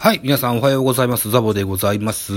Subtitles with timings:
[0.00, 0.20] はい。
[0.22, 1.28] 皆さんおはようございます。
[1.28, 2.32] ザボでございます。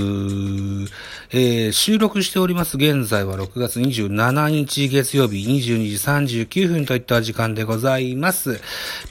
[1.30, 2.76] えー、収録しております。
[2.76, 8.60] 現在は6月27日月曜日22時39分といった時間でございます。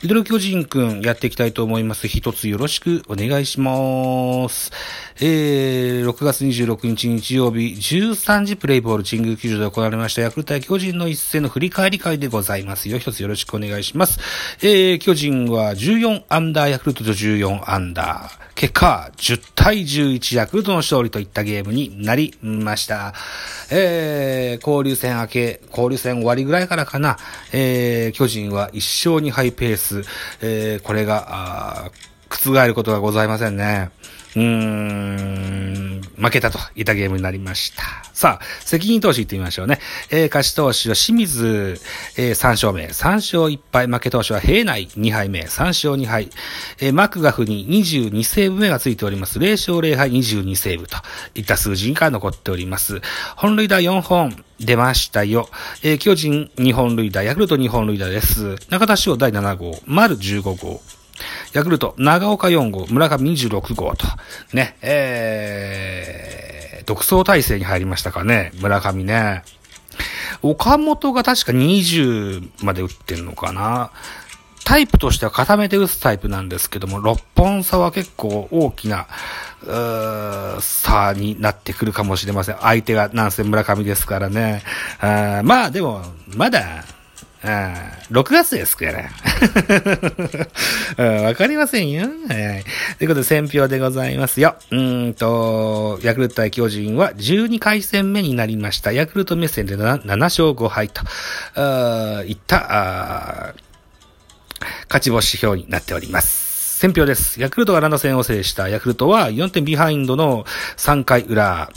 [0.04, 2.10] ミドル巨人くんやっていきたいと思います。
[2.10, 4.74] 一つよろしくお願いします。
[5.22, 12.98] えー、6月26日日曜日13時プレイボール神宮球場で行われましたヤクルト対巨人の一戦の振り返り会でございますよ。
[12.98, 14.20] 一つよろしくお願いします。
[14.62, 18.51] えー、巨人は14アンダー、ヤクルトと14アンダー。
[18.56, 23.14] 結果、10対11ヤクルトの勝利といったゲームになりました。
[23.72, 27.18] えー、交流戦明け、交流戦終わりぐらいからかな、
[27.54, 30.04] えー、巨人は1勝2敗ペース、
[30.42, 31.92] えー、これが、
[32.30, 33.90] 覆ることがございませんね。
[34.36, 35.81] うーん、
[36.18, 37.84] 負けたといったゲームになりました。
[38.14, 39.80] さあ、責任投手行ってみましょうね。
[40.10, 41.80] えー、勝ち投手は清水、
[42.18, 46.30] えー、3勝目、3勝1敗、負け投手は平内2敗目、3勝2敗、
[46.80, 49.40] えー、マクガフに22セーブ目がついております。
[49.40, 50.98] 0勝0敗22セーブと
[51.36, 53.02] いった数字が残っております。
[53.36, 54.44] 本塁打4本。
[54.64, 55.50] 出ましたよ。
[55.82, 58.58] えー、巨人2本塁打、ヤクルト2本塁打です。
[58.70, 61.01] 中田翔第7号、丸15号。
[61.54, 64.06] ヤクルト、長岡4号、村上26号と、
[64.54, 69.44] ね、えー、独走体制に入りましたかね、村上ね。
[70.42, 73.92] 岡本が確か20まで打ってんのかな。
[74.64, 79.08] タイプとしては固めて打つタイプなんですけども、6本差は結構大きな、
[80.62, 82.58] 差になってくるかもしれません。
[82.62, 84.64] 相手がなんせ村上ですからね。
[85.00, 86.04] あまあでも、
[86.36, 86.84] まだ、
[87.44, 89.10] あ6月ですから。
[91.28, 92.04] うんかりませんよ。
[92.04, 92.64] はい。
[93.00, 94.56] ということで、選票でございますよ。
[94.70, 98.92] うんと、ヤクルト対巨人は12回戦目になりました。
[98.92, 101.02] ヤクルト目線で 7, 7勝5敗と、
[101.56, 103.56] あいった、
[104.88, 106.78] 勝ち星表になっております。
[106.78, 107.42] 選票です。
[107.42, 108.70] ヤクルトがランド戦を制した。
[108.70, 110.46] ヤクルトは4点ビハインドの
[110.78, 111.72] 3回裏。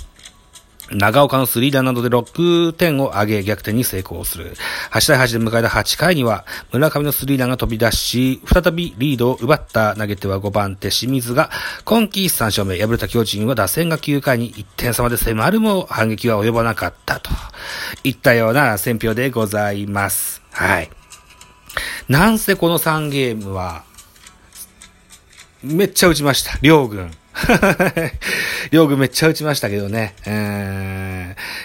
[0.90, 4.54] 長岡のスリーダーなどで6点を挙げ逆転に成功する。
[4.90, 11.50] 8対8で迎えた8回には村上のスリーダーが飛び出し、再びリードを奪った投げ手は5番手清水が
[11.84, 12.78] 今季3勝目。
[12.78, 17.30] 敗れた巨人は打線が9回に1点差まで迫るも反撃は及ばなかったと
[18.02, 20.42] いったような選票でございます。
[20.50, 20.90] はい。
[22.08, 23.84] なんせこの3ゲームは、
[25.62, 26.58] めっちゃ打ちました。
[26.60, 27.10] 両軍。
[28.70, 30.14] 両軍めっちゃ打ちましたけどね。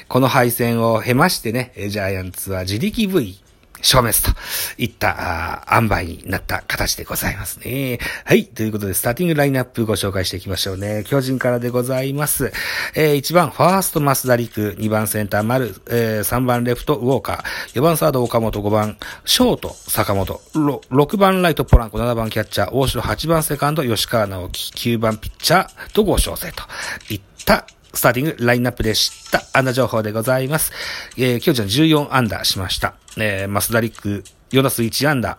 [0.07, 3.39] この敗戦を経ましてね、ジャイアンツは自力 V
[3.81, 4.31] 消滅と
[4.77, 7.99] いった、あ塩梅になった形でございますね。
[8.25, 8.45] はい。
[8.45, 11.03] ということで、スターティングラインナップご紹介していきましょうね。
[11.07, 12.51] 巨人からでございます。
[12.95, 14.75] えー、1番、ファースト、増田陸。
[14.79, 15.75] 2番、センター、丸。
[15.89, 17.79] えー、3番、レフト、ウォーカー。
[17.79, 18.61] 4番、サード、岡本。
[18.61, 20.41] 5番、ショート、坂本。
[20.53, 21.97] 6番、ライト、ポランコ。
[21.97, 23.01] 7番、キャッチャー、大城。
[23.01, 24.95] 8番、セカンド、吉川直樹。
[24.95, 26.63] 9番、ピッチャー、戸郷翔征と
[27.09, 29.43] いった、スターティングラインナップでした。
[29.53, 30.71] 安打情報でございます。
[31.17, 32.95] えー、巨人は14安打しました。
[33.17, 35.37] えー、増田陸、4打数1安打。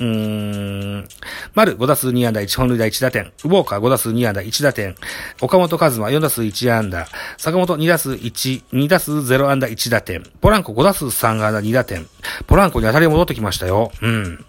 [0.00, 1.08] うーん、
[1.54, 3.32] 丸5打数2安打1本塁打1打点。
[3.44, 4.94] ウォーカー5打数2安打1打点。
[5.40, 7.08] 岡本和真4打数1安打。
[7.36, 10.22] 坂本2打数1、2打数0安打1打点。
[10.40, 12.06] ポランコ5打数3安打2打点。
[12.46, 13.90] ポランコに当たり戻ってきましたよ。
[14.00, 14.44] うん。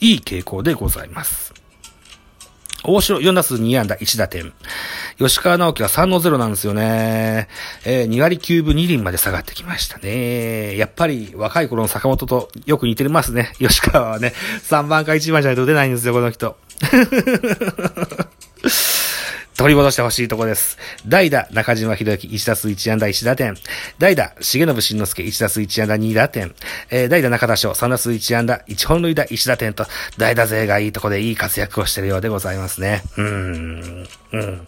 [0.00, 1.51] いい傾向でございます。
[2.84, 4.52] 大城4打数2安打1打点。
[5.18, 7.48] 吉川直樹は3の0なんですよね。
[7.84, 10.76] えー、2割9分2厘まで下がってきましたね。
[10.76, 13.52] やっぱり若い頃の坂本とよく似てますね。
[13.58, 14.32] 吉川はね、
[14.68, 16.56] 3番か1番じゃないと出ないんですよ、この人。
[19.62, 20.76] 取り戻してほしいとこです。
[21.06, 23.54] 代打、中島博之、1打数1安打1打点。
[23.96, 26.52] 代打、重信慎之介、1打数1安打2打点。
[26.90, 29.86] えー、代打、中田翔、3打数1安打、1本塁打1打点と、
[30.18, 33.04] 代打勢がいいとこでいい活躍をしてるようでございますね。
[33.16, 34.08] うーん。
[34.32, 34.66] うん。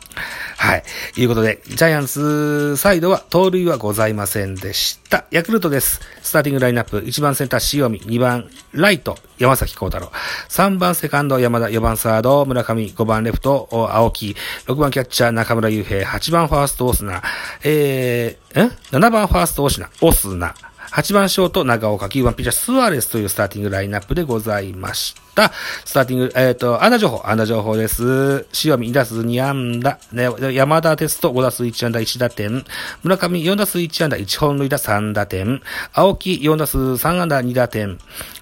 [0.57, 0.85] はい。
[1.17, 5.25] いうことで、ジャイアンツサイドは盗塁はございませんでした。
[5.33, 6.03] ヤクルトです。
[6.23, 10.11] スターティングラインナップ、1番センター塩見、2番ライト、山崎幸太郎。
[10.49, 11.67] 3番セカンド、山田。
[11.67, 12.87] 4番サード、村上。
[12.87, 14.37] 5番レフト、青木。
[14.67, 16.07] 6番キャッチャー、中村祐平。
[16.07, 17.23] 8番ファースト、オスナ。
[17.63, 19.89] えー、ん ?7 番ファースト、オスナ。
[20.01, 20.55] オスナ。
[20.95, 25.51] 8番ショート、長岡、9番ピッチャー、スアレスというスターティングラインナップでございました。
[25.85, 28.47] スターティング、えっ、ー、と、アンダ情報、アンダ情報です。
[28.65, 32.65] 塩見2打数2安打、ね、山田テスト5打数1安打1打点、
[33.03, 35.61] 村上4打数1安打1本塁打3打点、
[35.93, 37.99] 青木4打数3安打2打点、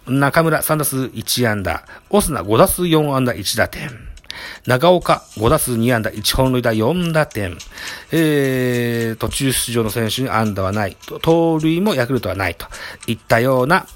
[0.07, 4.12] 中村3打数1安打、オスナ5打数4安打1打点。
[4.67, 7.57] 長岡、5打数2安打、1本塁打4打点。
[8.13, 10.97] えー、途中出場の選手に安打はない。
[11.23, 12.67] 盗塁もヤクルトはないと
[13.07, 13.87] いったような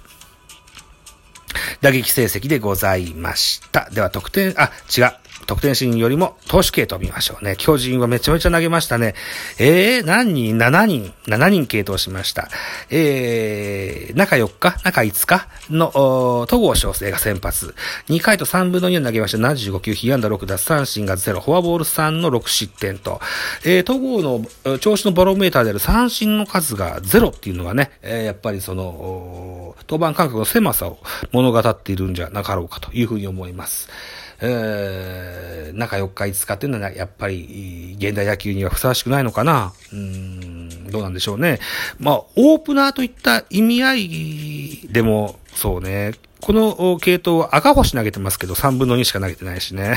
[1.80, 3.88] 打撃成績でございました。
[3.90, 5.25] では得点、あ、違う。
[5.46, 7.54] 得点シーンよりも投手系統見ましょうね。
[7.56, 9.14] 巨人はめちゃめちゃ投げましたね。
[9.58, 11.14] えー、何人 ?7 人。
[11.26, 12.48] 7人系統しました。
[12.90, 14.78] えー、中4日？
[14.82, 15.48] 中5日？
[15.70, 17.74] の、戸郷翔征が先発。
[18.08, 19.38] 2回と3分の2を投げました。
[19.38, 23.20] 75球、被安打6奪三振が0、フォアボール3の6失点と。
[23.64, 30.98] えー、戸郷の調子のバロメーターである三振の数が0っていうのがね、えー、やっぱりその、登板間隔の狭さを
[31.32, 33.88] 物語っているんじゃなかろうかというふうに思います。
[34.40, 41.58] えー、中4日5日っていうのはやっぱり現代野球にはふさわしくないのかなうん、どうなんでしょうね。
[41.98, 49.96] まあ、オープナーといった意味合いでも、そうね、この系統は赤星投げてますけど、3分の2しか投げてないしね。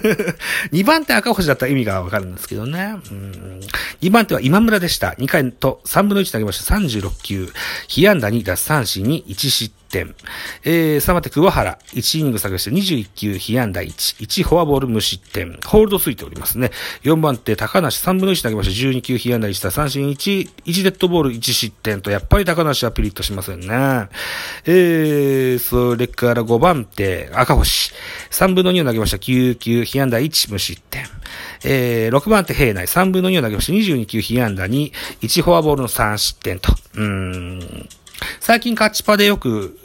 [0.72, 2.96] 2番手赤星だったら意味がわかるんですけどね。
[3.10, 3.60] うん、
[4.02, 5.16] 2番手は今村でした。
[5.18, 6.74] 2回と3分の1投げました。
[6.76, 7.52] 36球。
[7.88, 9.85] 被安打2、奪三振に1失点。
[10.64, 11.78] えー、3番手桑原。
[11.94, 13.88] 1イニング下げして21球、被安打1。
[14.18, 15.58] 1フォアボール無失点。
[15.64, 16.70] ホールドついておりますね。
[17.02, 18.88] 4番手高梨3分の1投げました。
[18.88, 23.68] 12球、被安打1、三振1、1デッドボール1失点と、やっぱり高梨はピリッとしませんね。
[24.66, 27.92] えー、それから5番手、赤星。
[28.30, 29.16] 3分の2を投げました。
[29.16, 31.04] 9球、被安打1、無失点。
[31.64, 32.86] えー、6番手平内。
[32.86, 33.72] 3分の2を投げました。
[33.72, 34.92] 22球、被安打2、
[35.22, 36.72] 1フォアボールの3失点と。
[36.94, 37.88] うーん。
[38.46, 39.76] 最近カッチパでよく、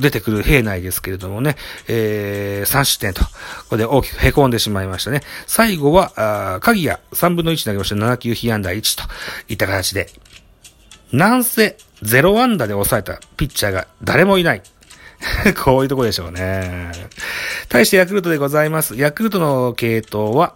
[0.00, 1.56] 出てくる兵内ですけれどもね、
[1.88, 3.30] えー、3失点と、こ
[3.70, 5.22] こで大きく凹んでしまいましたね。
[5.48, 9.12] 最後は、鍵谷3分の1投げました7球被安打1と
[9.48, 10.06] いった形で、
[11.10, 14.62] なんせ0安打で抑えたピッチャーが誰もいない。
[15.64, 16.92] こういうとこでしょうね。
[17.68, 18.94] 対してヤクルトでございます。
[18.94, 20.54] ヤクルトの系統は、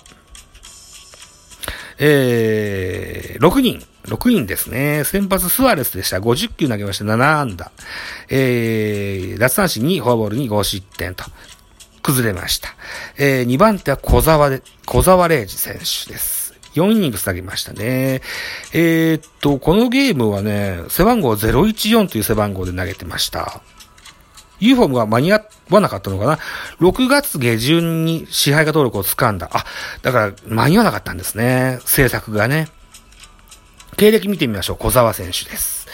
[1.98, 3.89] えー、6人。
[4.04, 5.04] 6人ですね。
[5.04, 6.18] 先発スアレスでした。
[6.18, 7.04] 50球投げました。
[7.04, 7.70] 7安打。
[8.28, 11.24] えー、奪三振にフォアボールに5失点と。
[12.02, 12.70] 崩れました。
[13.18, 16.40] えー、2番手は小沢で、小沢礼二選手です。
[16.74, 18.22] 4イニング下げましたね。
[18.72, 23.60] えー、っと、このゲームはね、背番号014という背番号で投げてました。
[24.60, 26.38] ユーフォームが間に合わなかったのかな
[26.80, 29.50] ?6 月下旬に支配下登録を掴んだ。
[29.52, 29.64] あ、
[30.02, 31.80] だから間に合わなかったんですね。
[31.84, 32.68] 制作がね。
[34.00, 34.76] 経歴見てみましょう。
[34.78, 35.86] 小沢選手です。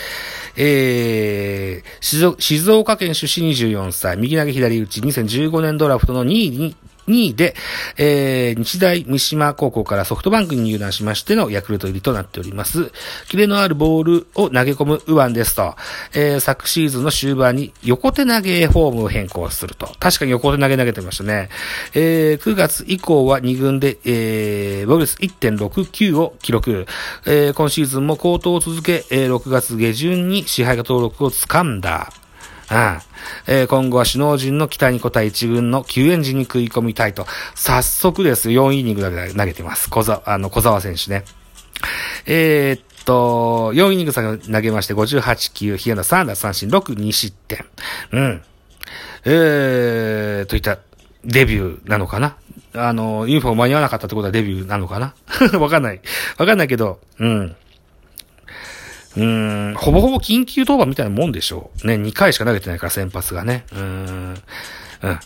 [0.57, 6.77] えー、静岡県出身24歳、右投げ左打ち、2015年ドラフトの2位に
[7.09, 7.55] 2位で、
[7.97, 12.93] えー、日大三島高校からソフトバンクに入団しましてのヤクルト入りとなっております。
[13.29, 15.75] キレのあるボールを投げ込む右腕ですと、
[16.15, 19.87] えー、昨シーズンの終盤に横手投げフォームを変更すると。
[19.99, 21.49] 確かに横手投げ投げてましたね。
[21.95, 26.87] えー、9月以降は2軍で、えー、ボルス1.69を記録。
[27.27, 32.11] えー、今シーズンも高騰を続け、えー、6月下旬に支配下登録を掴んだ。
[32.69, 33.03] ああ
[33.47, 39.89] えー、今後は首脳陣の期待に応え一軍の救援陣に食い込みたいと、早速です、4イニングだけ投げてます。
[39.89, 41.25] 小沢、あの、小沢選手ね。
[42.27, 47.65] えー、っと、4イニング投げまして58球、被安打3打三振6、2失点。
[48.13, 48.43] うん。
[49.25, 50.79] えー、といった
[51.25, 52.37] デビューなのかな
[52.75, 55.15] あの、ユニフォ間に合わなかったってことはデビューなのかな
[55.59, 56.01] わかんない。
[56.37, 57.57] わかんないけど、うん。
[59.17, 61.87] うん、ほぼほぼ緊急登板みたいなもんでしょう。
[61.87, 63.65] ね、2回しか投げてないから先発がね。
[63.73, 64.43] うん。
[65.03, 65.21] うん。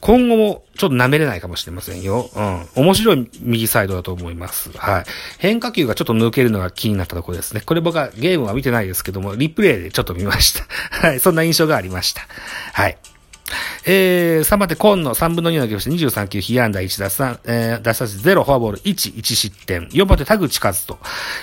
[0.00, 2.30] 今後もちょっと舐めれないかもしれませんよ。
[2.34, 2.66] うん。
[2.84, 4.70] 面白い右サイドだと思います。
[4.76, 5.04] はい。
[5.38, 7.60] 変化球がちょっと抜けるのが気になったところですね。
[7.60, 11.08] これ僕はゲームは見てないですけども、リプレイでちょっと見ました。
[11.08, 11.20] はい。
[11.20, 12.26] そんな印象がありました。
[12.72, 12.96] はい。
[13.84, 19.88] えー、3番手、コンの3分の2の投げまして23球、被安打1打3、えー、打差0、フォアボール1、1失点。
[19.88, 20.98] 4番手、田口和人。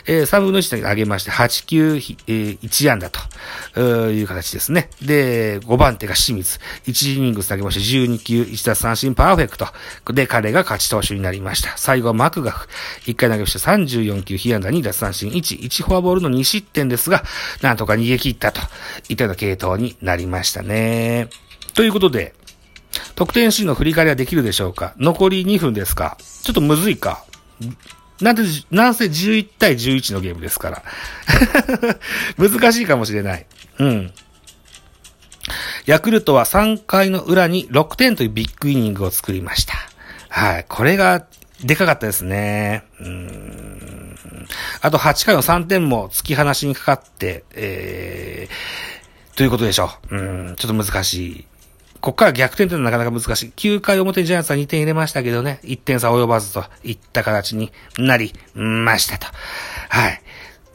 [0.06, 4.90] えー、3分の1投げまして8球、えー、1安打という形ですね。
[5.02, 6.60] で、5番手が清水。
[6.86, 9.68] 1イニング投げまして12球、1打三振パーフェクト。
[10.14, 11.78] で、彼が勝ち投手になりました。
[11.78, 12.68] 最後はマクガフ。
[13.06, 17.24] 1回投げまして34球、被安打2打三振1、1フォアボールの2失点ですが、
[17.62, 18.62] なんとか逃げ切ったと
[19.10, 21.30] いったような系統になりましたね。
[21.76, 22.34] ということで、
[23.16, 24.94] 得点シーンの振り返りはできるでしょうか？
[24.98, 26.18] 残り2分ですか？
[26.44, 27.24] ちょっとむずいか？
[28.22, 30.84] なんで、なんせ11対11のゲームですから。
[32.40, 33.46] 難しいかもしれない。
[33.80, 34.14] うん。
[35.86, 39.76] ヤクルトは3回の裏に6点というビッグイニングを作りました。
[40.30, 40.66] はい。
[40.68, 41.26] これが、
[41.64, 42.84] でかかったですね。
[43.00, 44.16] うん。
[44.82, 50.18] あと8回の3点も突き放しにかかって、えー、ということでしょう。
[50.18, 51.46] うん、ちょっと難しい。
[52.06, 53.52] ここから逆転というのはなかなか難しい。
[53.56, 59.26] 9回表ジャイアンツは2点入れましたけどね、1点差及ばずといった形になりましたと。
[59.90, 60.22] はい。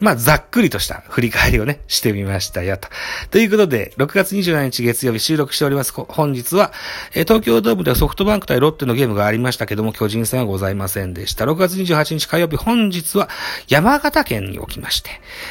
[0.00, 2.88] まあ、ざっくりとした振り返りをね、してみましたよ、と。
[3.30, 5.92] ということで、6月27日月曜日収録しております。
[5.92, 6.72] 本日は、
[7.14, 11.44] えー、東京ドームではソフトバンク対ロッテのゲームがありましたけども、巨人戦はございませんでした。
[11.44, 13.28] 6月28日火曜日、本日は
[13.68, 15.10] 山形県に起きまして、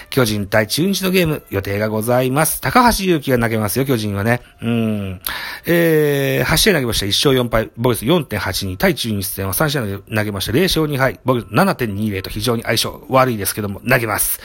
[0.10, 2.60] 巨人対中日のゲーム予定がございます。
[2.60, 4.42] 高橋祐希が投げますよ、巨人はね。
[4.64, 5.22] うん。
[5.68, 7.06] えー、8試合投げました。
[7.06, 10.52] 1勝4敗、ボイス4.82対中日戦は3試合投げました。
[10.52, 14.39] 0勝2敗、ボイス7.20と非常に相性悪いですけども、投げます。。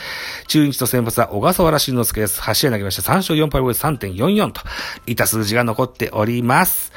[0.46, 2.40] 中日と先発は小笠原慎之介です。
[2.40, 3.12] 8試合投げました。
[3.12, 3.68] 3勝4敗で
[4.08, 4.60] 3.44と
[5.06, 6.92] いた数字が残っております。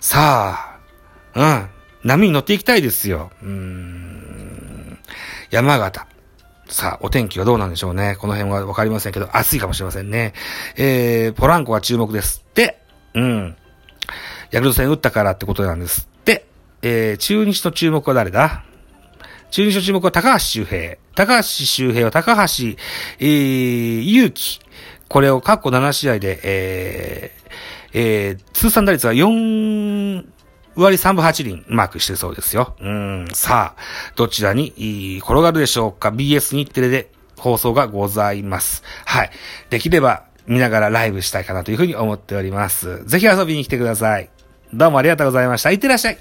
[0.00, 0.78] さ
[1.34, 1.68] あ、うん。
[2.04, 3.30] 波に乗っていきたいですよ。
[3.42, 4.98] うん。
[5.50, 6.06] 山形。
[6.68, 8.16] さあ、お天気はどうなんでしょうね。
[8.20, 10.34] この辺はわかりませんけど、暑いかもしれませんね。
[10.76, 12.80] えー、ポランコが注目ですって。
[13.14, 13.56] うん。
[14.50, 16.46] ヤクルト戦打ったからってことなんですって。
[16.82, 18.64] えー、中日の注目は誰だ？
[19.50, 20.96] 中日の注目は高橋周平。
[21.14, 22.42] 高橋周平は高橋、
[23.18, 24.60] えー、勇気。
[25.08, 27.50] これを過去7試合で、えー、
[27.94, 30.24] えー、通算打率は4
[30.76, 32.76] 割3分8厘マークしてそうですよ。
[32.80, 38.82] うん、さあ、どちらに転がるでしょうか ?BS 日テレで放送がございます。
[39.06, 39.30] はい。
[39.70, 43.04] できれば見ながらライブしたいかなというふうに思っております。
[43.06, 44.30] ぜひ遊びに来てください。
[44.72, 45.70] どうもありがとうございました。
[45.70, 46.18] いってらっしゃい。